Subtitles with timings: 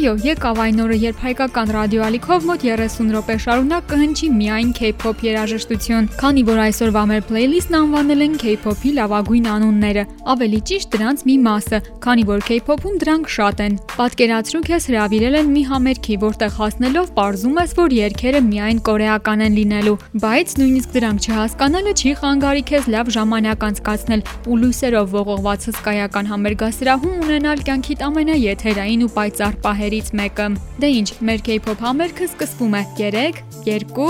[0.00, 6.06] Այո, եկավ այն օրը, երբ հայկական ռադիոալիքով մոտ 30 րոպե շարունակ կհնչի միայն K-pop երաժշտություն,
[6.16, 11.80] քանի որ այսօրվա մեր playlist-ն անվանել են K-pop-ի լավագույն անունները, ավելի ճիշտ դրանց մի մասը,
[12.00, 17.60] քանի որ K-pop-ում դրանք շատ են։ Պատկերացրու քեզ հրավիրել են մի համերգի, որտեղ հասնելով ողջում
[17.60, 23.12] ես, որ երգերը միայն կորեական են լինելու, բայց նույնիսկ դրանք չհասկանալը չի խանգարի քեզ լավ
[23.20, 30.44] ժամանակ անցկացնել ու լույսերով ողողված հսկայական համերգասրահում ունենալ կյանքիդ ամենաեթերային ու պայծառ պահ պահերից մեկը։
[30.78, 34.04] Դե ինչ, մեր K-pop համերգը սկսվում է 3, 2,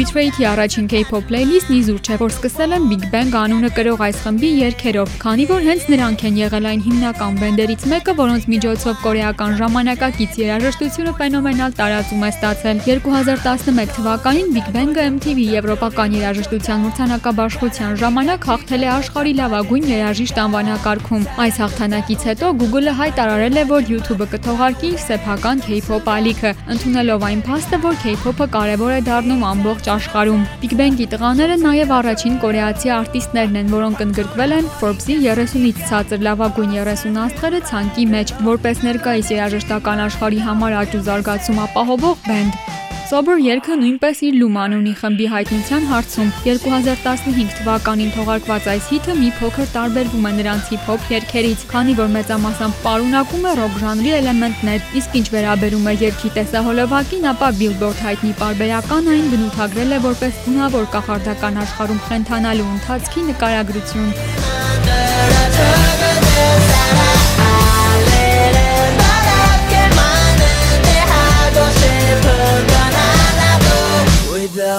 [0.00, 4.50] Betrayed-ի առաջին K-pop playlist-ն իզուր չէ, որ սկսել են Big Bang անունը կրող այս խմբի
[4.56, 10.38] երգերով, քանի որ հենց նրանք են եղել այն հիմնական բենդերից մեկը, որոնց միջոցով կորեական ժամանակակից
[10.40, 18.88] երաժշտությունը ֆենոմենալ տարածում է ստացել։ 2011 թվականին Big Bang-ը MTV Եվրոպական երաժշտության մրցանակաբաշխության ժամանակ հաղթել
[18.88, 25.04] է աշխարհի լավագույն երաժիշտ անվանակարգում։ Այս հաղթանակից հետո Google-ը հայտարարել է, որ YouTube-ը կթողարկի իր
[25.04, 31.06] սեփական K-pop ալիքը, ընդունելով այն փաստը, որ K-pop-ը կարևոր է դառնում ամբողջ աշխարհում։ Big Bang-ի
[31.12, 37.62] տղաները նաև առաջին կորեացի արտիստներն են, որոնք ընդգրկվել են Forbes-ի 30-ից ցածր լավագույն 30 աստղերը
[37.70, 42.79] ցանկի մեջ, որպես ներկայիս երաժշտական աշխարհի համար աճ ու զարգացում ապահովող բենդ։
[43.10, 49.30] Sober երգը նույնպես իր լուման ունի խմբի հայտնության հարցում։ 2015 թվականին թողարկված այս հիթը մի
[49.40, 55.10] փոքր տարբերվում է նրանց հիփ-հոփ երգերից, քանի որ մեծամասամբ պարունակում է ռոք ժանրի էլեմենտներ, իսկ
[55.20, 61.58] ինչ վերաբերում է երգի տեսահոլովակին, ապա Billboard հայտնի պարբերական այն բնութագրել է որպես գունավոր կախարդական
[61.66, 64.06] աշխարհում խենթանալու ընթացքի նկարագրություն։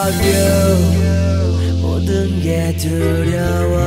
[0.01, 1.81] without you.
[1.81, 3.85] 모든 게 두려워.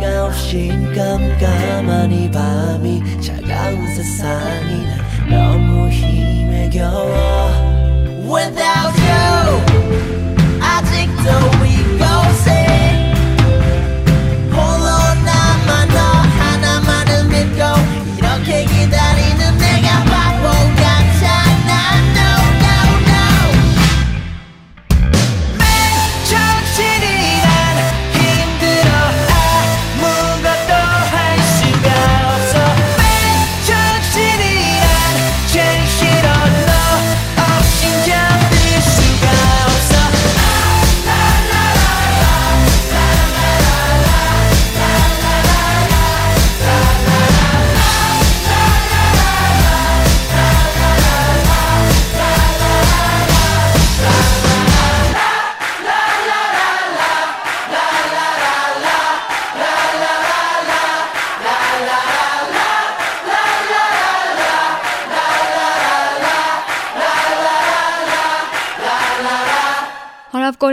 [0.00, 4.86] 네가 없인 깜깜한 이 밤이 차가운 세상이
[5.30, 7.50] 너무 힘에 겨워.
[8.24, 9.21] Without you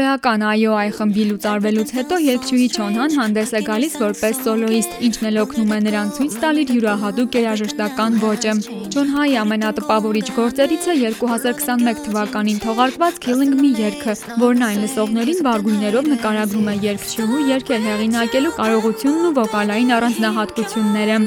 [0.09, 5.35] Հրեական այո այ խմբի լուծարվելուց հետո երգչուհի Չոնհան հանդես է գալիս որպես սոլոիստ, ինչն էլ
[5.41, 8.53] օգնում է նրան ցույց տալ իր յուրահատուկ երաժշտական ոճը։
[8.89, 16.71] Չոնհայի ամենատպավորիչ գործերից է 2021 թվականին թողարկված Killing Me երգը, որն այն լսողներին վարգույներով նկարագրում
[16.73, 21.17] է երգչուհու երգեր հեղինակելու կարողությունն ու վոկալային առանձնահատկությունները։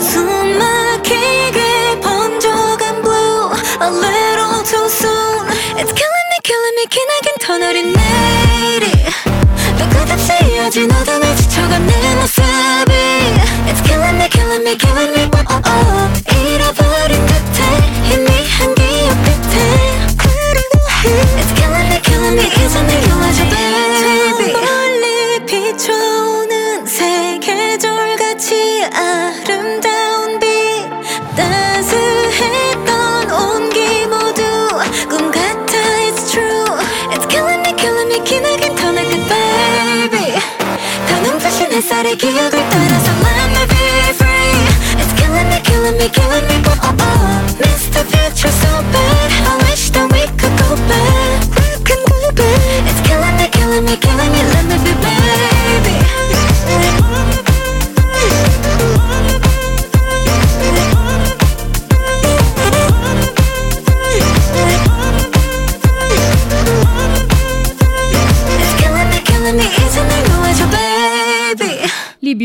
[0.00, 0.28] Zoom
[0.60, 1.56] my king
[1.92, 3.50] upon dog and blue
[3.86, 5.29] a little too soon.
[5.80, 6.84] It's killing me killing me.
[6.90, 8.92] 기나긴 터널인 내일이?
[9.78, 12.09] 또 끝없이 이어진 어둠에 지쳐간 내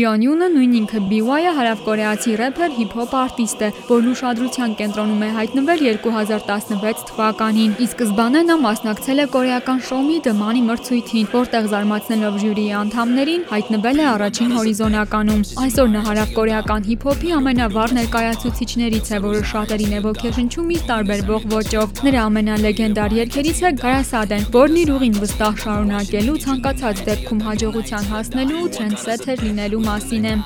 [0.06, 7.00] Յոնյունը նույն ինքը BY-ը հարավկորեացի рэփեր հիփ-հոփ արտիստ է, որն ուշադրության կենտրոնում է հայտնվել 2016
[7.08, 9.80] թվականին։ Ի սկզբանե նա մասնակցել է կորեական
[10.26, 17.34] The Money մրցույթին, որտեղ զարմացնելով ժյուրիի անդամներին հայտնվել է առաջին հորիզոնականում։ Այսօր նա հարավկորեական հիփ-հոփի
[17.40, 24.48] ամենավառ ներկայացուցիչներից է, որը շատերին է ոգեշնչում իր տարբերվող ոճով։ Նրա ամենալեգենդար երգերից է Garasad-ն,
[24.54, 30.36] որն իր ուղին վստահ շարունակելու ցանկացած դեպքում հաջողության հասնելու ու trendsetter լինելու մասին է։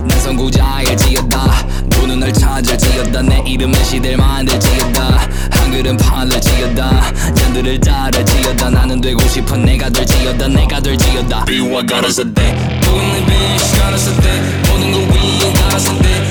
[0.00, 1.66] 난 선구자일지어다.
[1.90, 3.20] 두 눈을 찾을지어다.
[3.22, 5.28] 내 이름은 시대를 만들지어다.
[5.50, 7.12] 한글은 팔을지어다.
[7.34, 8.70] 잔들을 따를지어다.
[8.70, 10.48] 나는 되고 싶은 내가 될지어다.
[10.48, 11.44] 내가 될지어다.
[11.44, 16.29] 비와 가라서 돼 보는 빛 가라서 돼 모든 걸 위에 가라서 돼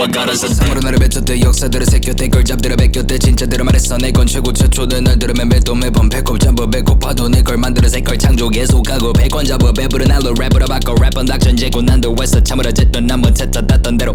[0.00, 1.42] 비와 가라서 상으로 나를 뱉었대.
[1.42, 2.28] 역사들을 새겼대.
[2.28, 3.18] 걸 잡들어 베꼈대.
[3.18, 3.98] 진짜대로 말했어.
[3.98, 6.66] 내 건 최고 최초대 날 들으면 매도 매번 배꼽 잡아.
[6.66, 7.86] 배고파도 내 걸 만들어.
[7.86, 9.12] 새걸 창조 계속하고.
[9.12, 9.70] 백원 잡아.
[9.70, 10.94] 배부른 날로 랩으로 바꿔.
[10.94, 11.82] 랩은 닥션 재고.
[11.82, 12.42] 난도 했어.
[12.42, 14.14] 참으로 쨌던 난못 찾다 땄던 대로.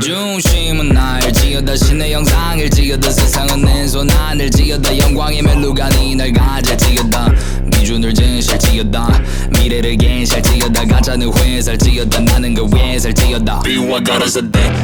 [0.00, 1.74] 중심은 날 지어다.
[1.76, 3.10] 신의 영상을 지어다.
[3.10, 4.96] 세상은 내 손 안을 지어다.
[4.96, 7.32] 영광의 멜로가 니날 가질 지어다.
[7.72, 9.20] 기준을 진실 지어다.
[9.58, 10.84] 미래를 갱실 지어다.
[10.86, 12.20] 가짜는 회살 지어다.
[12.20, 13.60] 나는 그 회살 지어다.
[13.62, 14.83] 비와 가라서 돼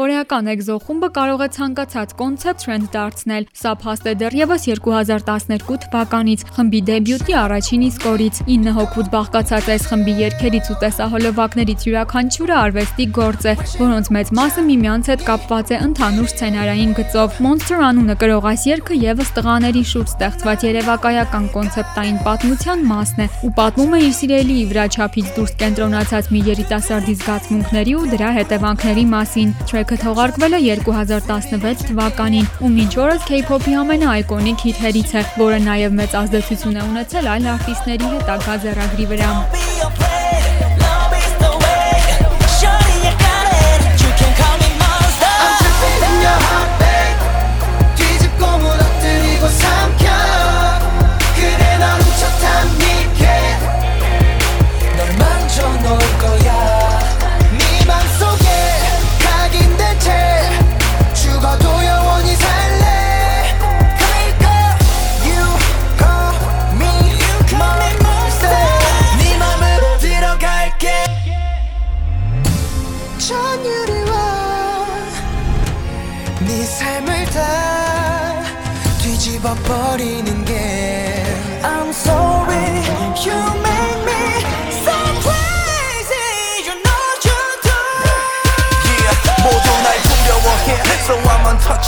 [0.00, 6.44] Կորեական EXO խումբը կարող է ցանկացած կոնցեպտ տրենդ դարձնել։ Սա փաստ է դեռևս 2012 թվականից
[6.56, 13.06] խմբի դեբյուտի առաջին իսկ օրից։ 9 հոգուց բաղկացած այս խմբի երգերից ու տեսահոլովակներից յուրաքանչյուրը արվեստի
[13.20, 18.48] գործ է, որոնց մեծ մասը միմյանց հետ կապված է ընդհանուր սցենարային գծով։ Monster անունը գրող
[18.56, 24.16] այս երգը եւս տղաների շուրջ ստեղծված երևակայական կոնցեպտային պատմության մասն է ու պատմում է իր
[24.20, 30.52] սիրելիի վրա չափից դուրս կենտրոնացած մի երիտասարդի զգացմունքների ու դրա հետևանքների մասին։ Track Թրեքը թողարկվել
[30.54, 36.84] է 2016 թվականին ու մինչ օրս K-pop-ի ամենաայկոնիկ հիթերից է, որը նաև մեծ ազդեցություն է
[36.92, 39.34] ունեցել այլ արտիստների հետագա ձեռագրի վրա։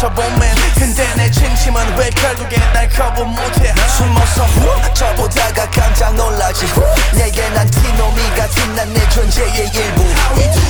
[0.04, 3.72] Man 근데 내 진심은 왜 결국에 날 거부 못해?
[3.86, 6.82] 숨어서 후 저보다가 깜짝 놀라지 후.
[7.12, 10.02] 내게 난 티노미 같은 난 내 존재의 일부.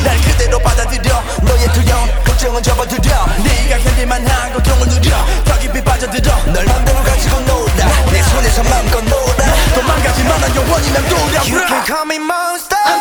[0.05, 5.17] 날 그대로 받아들여 너의 두려움 걱정은 접어들여 네가 견딜만 한 고통을 누려.
[5.47, 7.87] 더 깊이 빠져들어 널 맘대로 가지고 놀아.
[8.13, 9.55] 내 손에서 맘껏 놀아.
[9.75, 12.77] 도망가지만 난 영원히 맴돌아 You can call me monster.
[12.85, 13.01] I'm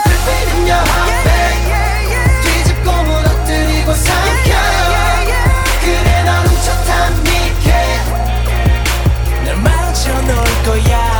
[0.55, 1.80] in your heart, babe.
[10.63, 11.10] то я.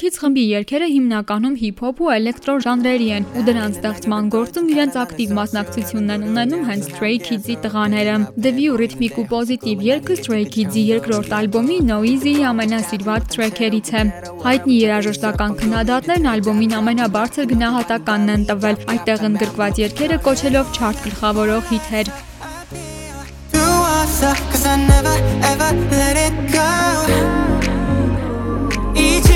[0.00, 5.34] Kids խմբի երգերը հիմնականում հիփ-հոփ ու էլեկտրո ժանրերի են, ու դրանց ստեղծման գործում իրենց ակտիվ
[5.38, 8.14] մասնակցությունն են ունենում հենց Stray Kids-ի տղաները։
[8.46, 14.02] The View ռիթմիկ ու պոզիտիվ երգը Stray Kids-ի երկրորդ ալբոմի Noisy-ի ամենասիրված թրեքերից է։
[14.46, 22.18] Հայտնի երաժշտական քննադատներն ալբոմին ամենաբարձր գնահատականն են տվել, այդտեղ ընդգրկված երգերը կոչելով չարտ գլխավորող հիթեր։
[24.20, 25.16] cause I never
[25.50, 26.68] ever let it go.
[29.22, 29.29] 사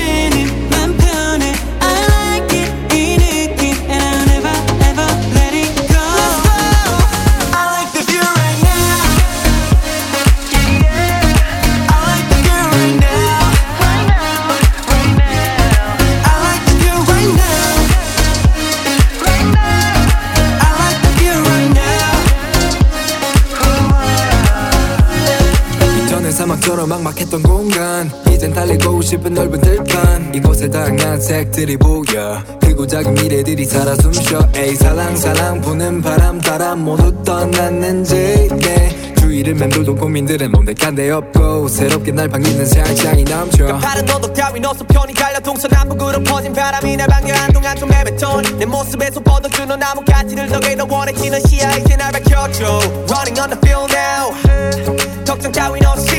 [29.25, 30.35] 싶은 넓은 들판.
[30.35, 32.43] 이곳에 다양한 색들이 보여.
[32.61, 34.47] 크고 작은 미래들이 살아 숨쉬어.
[34.55, 38.49] 에이 살랑살랑 부는 바람 따라 모두 떠났는지.
[38.61, 43.79] 내 주위를 맴돌던 고민들은 뭔데간데 없고 새롭게 날 반기는 세상이 넘쳐.
[43.79, 48.57] 다른 너도 따윈 없어 편히 갈려 동서남북으로 퍼진 바람이 날 반겨 한동안 좀 헤맸던.
[48.57, 52.79] 내 모습에서 뻗어주는 나무 가지를 더게 더 원해지는 시야 이제 날 밝혀줘.
[53.09, 55.25] Running on the field now.
[55.25, 56.14] 걱정 따윈 없이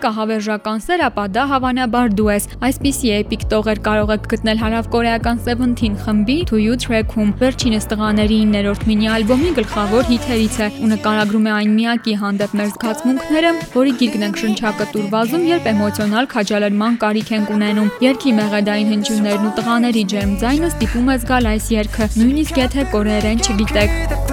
[0.00, 4.60] Եթե կա հավերժական սեր, ապա դա հավանաբար դու ես։ Այսպիսի էպիկ տողեր կարող եք գտնել
[4.62, 10.90] հարավկորեական Seventeen խմբի To You Track-ում։ Վերջինս տղաների 9-րդ մինի ալբոմի գլխավոր հիթերից է ու
[10.94, 16.98] նկարագրում է այն միակի հանդեպ մեր զգացմունքները, որի գիրկն ենք շնչակտուր վազում, երբ էմոցիոնալ քաջալերման
[17.04, 22.12] կարիք ենք ունենում։ Երկի մեղեդային հնչյուններն ու տղաների ջերմ ձայնը ստիպում է զգալ այս երգը,
[22.24, 24.29] նույնիսկ եթե կորեերեն չգիտեք։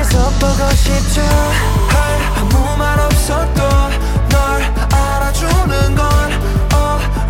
[0.00, 1.20] 계속 보고 싶죠.
[1.20, 1.94] 할
[2.38, 3.60] 아무 말 없어도
[4.30, 6.06] 널 알아주는 건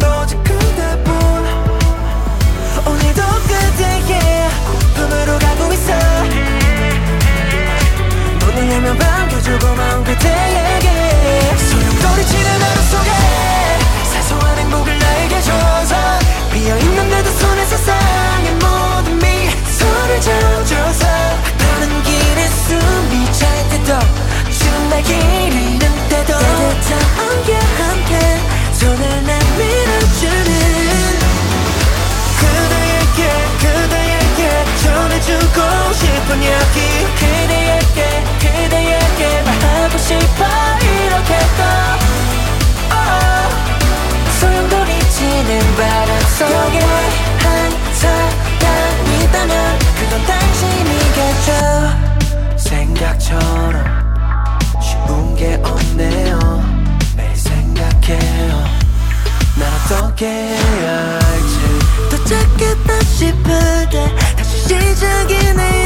[0.00, 1.11] 오로지 그대뿐.
[2.87, 4.50] 오늘도 그대의
[4.95, 5.93] 꿈으로 가고 있어.
[8.39, 11.57] 문을 열면 반겨주고 마음 그대에게.
[11.57, 13.11] 소용돌이치는 하루 속에
[14.12, 15.97] 사소한 행복을 나에게 줘서
[16.53, 20.60] 비어있는데도 손에 세상의 모든 미소를 길에
[22.71, 23.99] 숨이 찰 때도
[25.50, 28.12] 잃는 때도 따뜻한 온겨 함께
[28.75, 30.53] 손을 내밀어주는
[32.39, 33.21] 그대에게
[33.59, 34.41] 그대에게
[34.85, 35.59] 전해주고
[35.95, 36.79] 싶은 이야기.
[37.19, 37.99] 그대에게
[38.39, 40.45] 그대에게 말하고 싶어
[40.79, 41.62] 이렇게 또.
[42.95, 43.50] oh,
[44.39, 47.00] 소용돌이 치는 바람 속에
[59.92, 61.59] 어떻게 할지?
[62.11, 65.79] 더 찾겠다 싶을 때 다시 시작이네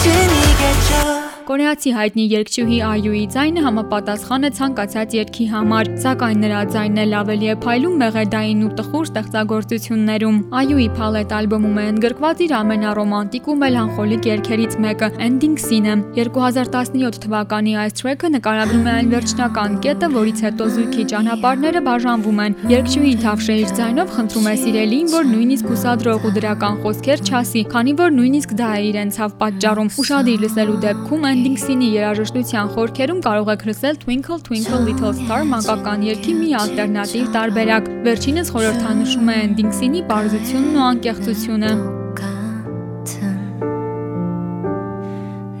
[0.00, 0.37] 寻你
[1.48, 7.46] Կորեացի հայտնի երգչուհի Այյուի ձայնը համապատասխան է ցանկացած երգի համար, սակայն նրա ձայնն էլ ավելի
[7.48, 14.28] է փայլում մեղեդային ու տխուր ստեղծագործություններում։ Այյուի Palette ալբոմում է ընդգրկված իր ամենառոմանտիկ ու մելանխոլիկ
[14.28, 20.68] երգերից մեկը՝ Ending Scene-ը։ 2017 թվականի այս թրեքը նկարագրում է այն վերջնական կետը, որից հետո
[20.76, 26.34] զույգի ճանապարհները բաժանվում են։ Երգչուհին Թավշե իր ձայնով խնդրում է սիրելին, որ նույնիսկ ուսադրող ու
[26.36, 31.57] դրական խոսքեր չասի, քանի որ նույնիսկ դա է իրենց հավ պատճառում։ Ուշադիր լսելու դեպքում Ending
[31.61, 37.83] Scene-ի երաժշտության խորքերում կարող եք լսել Twinkle Twinkle Little Star մանկական երգի մի ալտերնատիվ տարբերակ։
[38.07, 41.71] Վերջինս խորհրդանշում է Ending Scene-ի բարձությունն ու անկեղծությունը։
[42.17, 43.17] 같은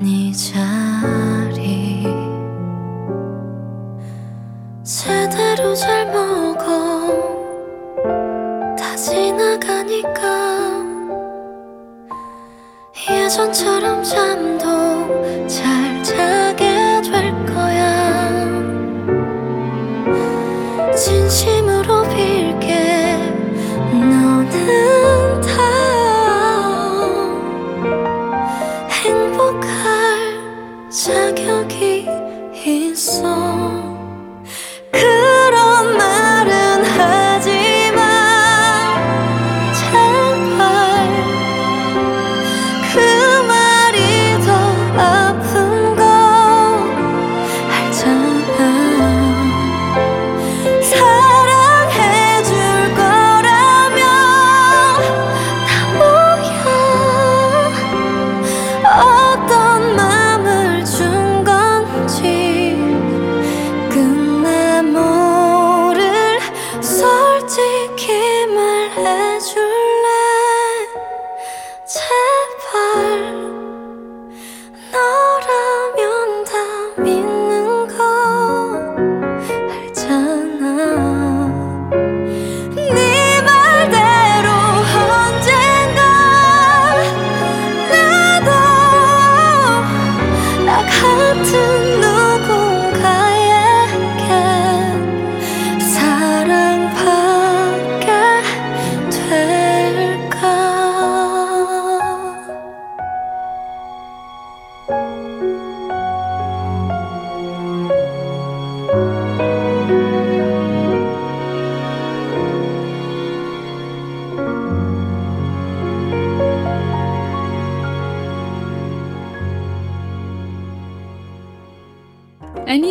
[0.01, 2.03] 네 자리
[4.83, 5.96] 제대로 잘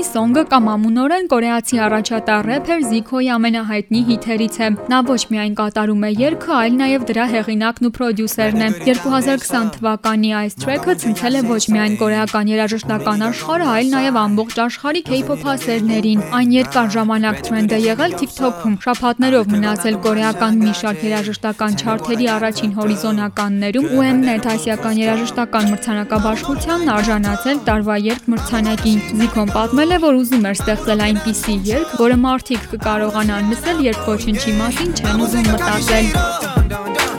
[0.07, 6.11] Song-ը կամ ամունորեն կորեացի առաջատար рэփեր Zico-ի ամենահայտնի հիթերից է։ Նա ոչ միայն կատարում է
[6.21, 11.63] երգը, այլ նաև դրա հեղինակն ու պրոդյուսերն է։ 2020 թվականի այս թրեքը ցնցել է ոչ
[11.75, 17.81] միայն կորեական երաժշտական աշխարհը, այլ նաև ամբողջ աշխարհի K-pop հասերներին։ Այն երկար ժամանակ թրենդ է
[17.83, 25.69] եղել TikTok-ում, շփատներով մնացել կորեական մի շարք երաժշտական չարթերի առաջին հորիզոնականներում ու Mnet ասիական երաժշտական
[25.73, 31.93] մրցանակաբաշխությանն արժանացել տարվա երգ մրցանակին։ Zico-ն պատմել է, թե որ ուզում էր ստեղծել այնպիսի երգ,
[31.97, 36.11] որը մարդիկ կկարողանան լսել, երբ ոչինչի մասին չեն ուզում մտածել։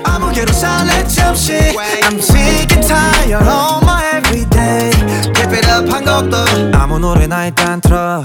[0.06, 1.74] I'm gonna get a silent jump shit.
[2.06, 4.07] I'm sick and tired all my
[5.78, 8.24] Keep it up 한 곡도 아무 노래나 일단 틀어.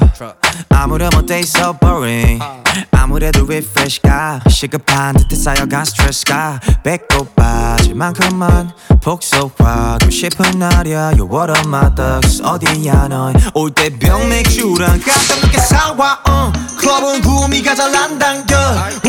[0.69, 1.39] 아무렴 어때?
[1.39, 2.43] So boring.
[2.91, 8.71] 아무래도 refresh가 시급한 듯해 쌓여간 스트레스가 배꼽 빠질 만큼만
[9.03, 11.11] 복속하고 싶은 날이야.
[11.11, 12.41] You're one my thugs.
[12.41, 16.77] 어디야 넌올때 병 맥주랑 깜짝 늦게 사와 uh.
[16.79, 18.57] 클럽은 구미가 잘 난당겨.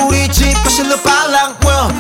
[0.06, 1.54] 우리 집 거실로 빨랑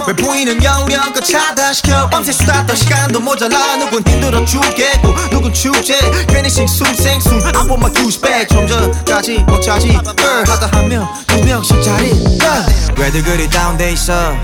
[0.06, 2.10] 왜 보이는 영영껏 차단시켜.
[2.10, 3.76] 밤새 수다 떠 시간도 모자라.
[3.78, 5.98] 누군 힘들어 죽겠고 누군 축제
[6.34, 12.10] 괜히 싱숭생숭 I want my goose back 좀 전까지 먹자지 하다 한명 두 명씩 자리.
[12.10, 12.94] Uh.
[12.98, 14.34] 왜들 그리 다운돼 있어?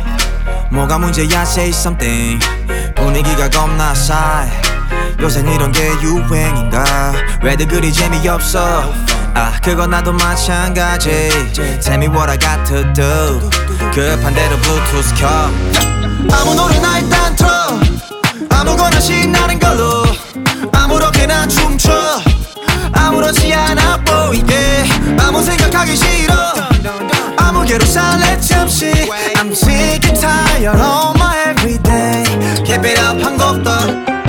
[0.70, 2.38] 뭐가 문제야 say something.
[2.94, 4.48] 분위기가 겁나 싸해.
[5.20, 7.12] 요새 이런 게 유행인가?
[7.42, 8.94] 왜들 그리 재미없어?
[9.34, 11.10] 아 그건 나도 마찬가지.
[11.82, 13.50] Tell me what I got to do
[13.92, 15.26] 급한 대로 블루투스 켜.
[16.32, 17.80] 아무 노래나 일단 틀어.
[18.48, 20.04] 아무거나 신나는 걸로
[21.30, 21.92] 아무렇게나 춤춰.
[22.92, 24.84] 아무렇지 않아 보이게.
[25.18, 26.34] 아무 생각하기 싫어.
[27.36, 28.90] 아무개로 살래 잠시.
[29.36, 32.24] I'm sick and tired of my everyday.
[32.64, 34.19] Keep it up 한 곡 더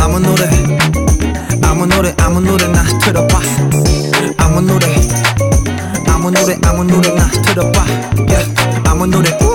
[0.00, 0.48] 아무 노래
[1.62, 3.40] 아무 노래 아무 노래 나 틀어봐
[4.38, 4.86] 아무 노래
[6.06, 7.84] 아무 노래 아무 노래 나 틀어봐
[8.28, 8.54] yeah.
[8.86, 9.54] 아무 노래 우.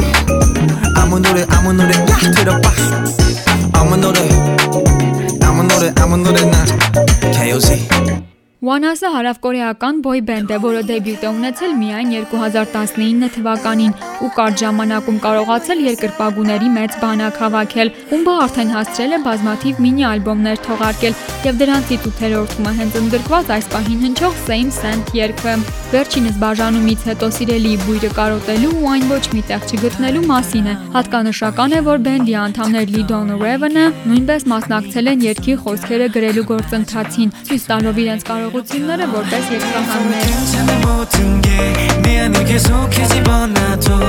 [0.95, 2.98] 아무 노래 아무 노래 나 틀어봐
[8.79, 15.17] Wanasa հարավկորեական բոյ բենդ է, որը դեբյուտ է ունեցել միայն 2019 թվականին ու կարճ ժամանակում
[15.25, 22.07] կարողացել երկրպագուների մեծ բանակ հավաքել։ Խումբը արդեն հասցրել է բազմաթիվ մինի ալբոմներ թողարկել եւ դրանցից
[22.07, 25.57] 8-րդումը հենց ընդգրկված այս պահին հնչող Same Sand երգը։
[25.89, 31.79] Վերջինս բաժանումից հետո սիրելի բույրը կարոտելու ու այն ոչ միտեղ չգտնելու մասին է։ Հատկանշական է,
[31.89, 38.27] որ բենդի անդամներ Lidon Raven-ը նույնպես մասնակցել են երգի խոսքերը գրելու գործընթացին, ցույց տալով իրենց
[38.29, 40.21] կարողությունները 옛날에 뭘까 생각하네.
[40.85, 43.99] 모든 게내 안을 계속 헤집어놔도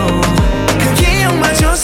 [0.78, 1.74] 그 기억마저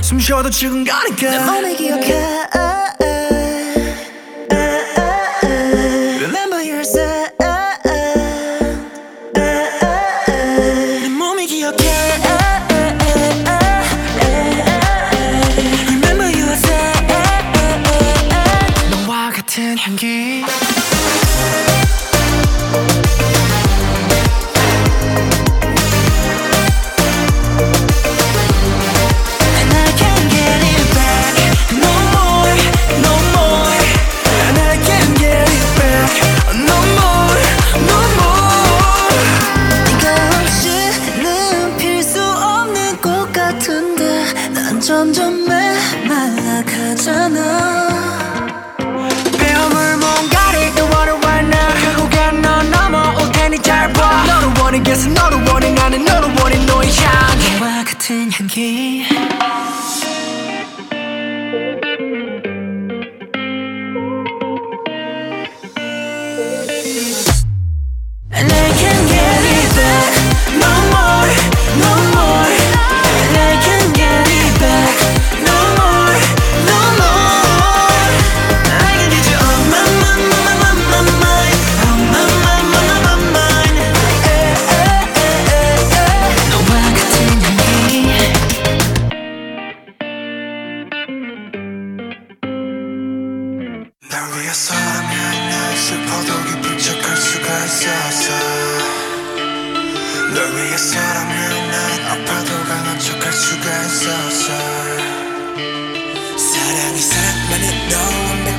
[0.00, 1.30] 숨 쉬어도 죽은 거니까.
[1.30, 2.75] 내 몸에 기억해.
[45.15, 47.39] 점점 메말라가잖아
[49.39, 56.03] 배움을 뭔가를 이워를 원해 결국엔 넌 넘어올 테니 잘봐 너를 원해 계속 너를 원해 나는
[56.03, 58.94] 너를 원해 너의 향기 너와 같은 향기
[100.36, 104.52] 널 위해서라면 난 아파도 강한 척할 수가 있었어
[106.36, 108.55] 사랑이 사랑만은 너 완벽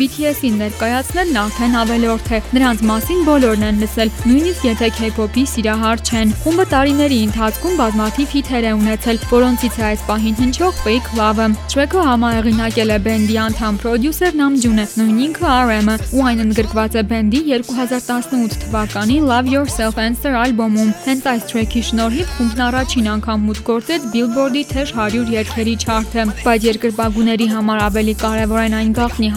[0.00, 6.34] BTS-ին ներկայացնելն արդեն ավելորդ է։ Նրանց մասին բոլորն են լսել, նույնիսկ եթե K-pop-ի սիրահար չեն։
[6.42, 12.04] Խումբը տարիների ընթացքում բազմաթիվ հիթեր է ունեցել, որոնցից է այս պահին հնչող Fake Love-ը։ Track-ը
[12.06, 18.58] համահեղինակել է բենդի անդամ պրոդյուսեր Namjoon-ը, նույն ինքը RM-ը, ու այն ընդգրկված է բենդի 2018
[18.66, 24.62] թվականի Love Yourself Answer ալբոմում։ Հենց այս track-ի շնորհիվ խումբն առաջին անգամ մուտք գործեց Billboard-ի
[24.72, 29.30] թեժ 100 երգերի չարթը։ Բայց երկրպագուների համար ավելի կարևոր են այն գաղտնի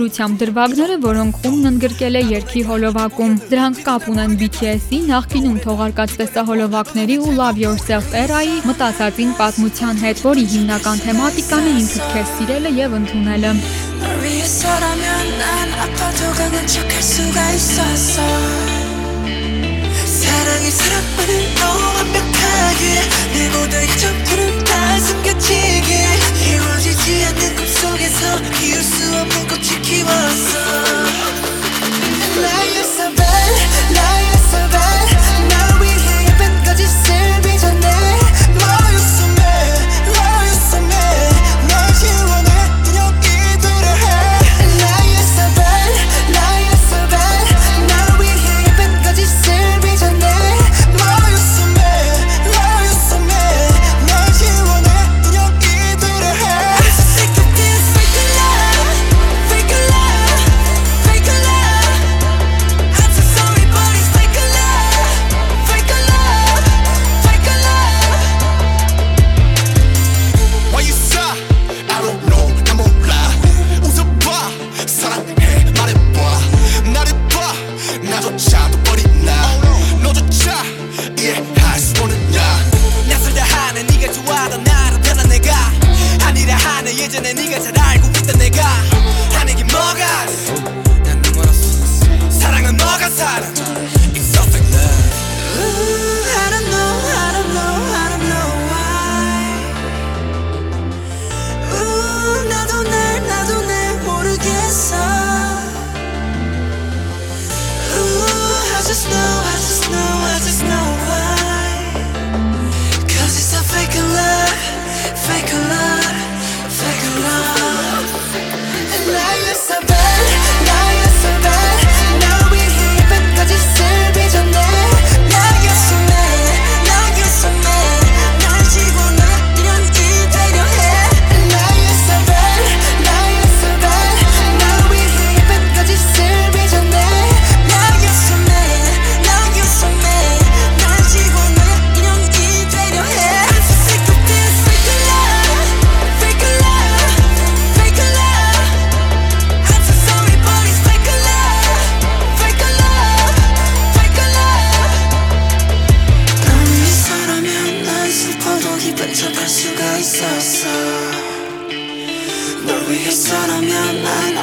[0.00, 7.16] հաղորդագրությամբ դրվագները, որոնք խումբն ընդգրկել է երգի հոլովակում։ Դրանք կապ ունեն BTS-ի նախկինում թողարկած տեսահոլովակների
[7.20, 12.96] ու Love Yourself Era-ի մտածածին պատմության հետ, որի հիմնական թեմատիկան է ինքդ քեզ սիրելը եւ
[13.00, 13.52] ընդունելը։
[14.00, 18.24] 널 위해서라면 난 아파도 강한 척할 수가 있었어
[20.06, 22.84] 사랑이 사랑만을 너무 완벽하게
[23.34, 31.31] 내 모든 점들은 다 숨겨지게 이루어지지 않는 꿈속에서 이을 수 없는 꽃을 키웠어
[33.01, 33.53] so bad,
[33.95, 35.07] lie you're so bad
[35.49, 37.87] 날 위해 예쁜 거짓을 빚어내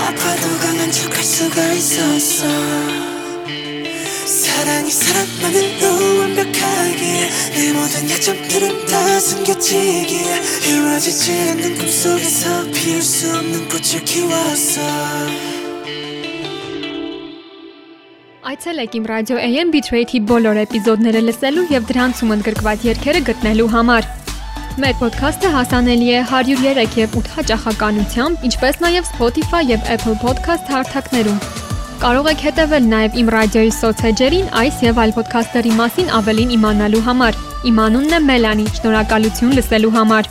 [0.07, 2.45] 아파도 강한 척할 수가 있었어
[4.25, 14.05] 사랑이 사랑만으로 완벽하기에 내 모든 약점들은 다 숨겨지기에 이루어지지 않는 꿈속에서 피울 수 없는 꽃을
[14.05, 14.81] 키웠어
[18.43, 24.16] Այցելեք իմ ռադիո AM Bitrate-ի բոլոր էպիզոդները լսելու եւ դրանցում ընդգրկված երգերը գտնելու համար։
[24.78, 31.40] Մեր ոդքասթը հասանելի է 103 եւ 8 հաճախականությամբ, ինչպես նաեւ Spotify եւ Apple Podcast հարթակներում։
[32.04, 37.40] Կարող եք հետևել նաեւ իմ ռադիոյի սոցհեջերին այս եւ այլ ոդքասթերի մասին ավելին իմանալու համար։
[37.72, 40.30] Իմ անունն է Մելանի։ Շնորհակալություն լսելու համար։